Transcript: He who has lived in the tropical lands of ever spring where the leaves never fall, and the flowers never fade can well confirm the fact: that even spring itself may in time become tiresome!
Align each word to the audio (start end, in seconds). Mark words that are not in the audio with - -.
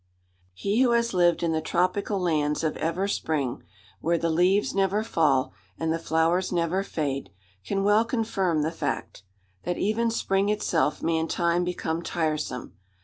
He 0.55 0.81
who 0.81 0.93
has 0.93 1.13
lived 1.13 1.43
in 1.43 1.51
the 1.51 1.61
tropical 1.61 2.19
lands 2.19 2.63
of 2.63 2.75
ever 2.77 3.07
spring 3.07 3.61
where 3.99 4.17
the 4.17 4.31
leaves 4.31 4.73
never 4.73 5.03
fall, 5.03 5.53
and 5.77 5.93
the 5.93 5.99
flowers 5.99 6.51
never 6.51 6.81
fade 6.81 7.29
can 7.63 7.83
well 7.83 8.03
confirm 8.03 8.63
the 8.63 8.71
fact: 8.71 9.21
that 9.61 9.77
even 9.77 10.09
spring 10.09 10.49
itself 10.49 11.03
may 11.03 11.17
in 11.17 11.27
time 11.27 11.63
become 11.63 12.01
tiresome! 12.01 12.73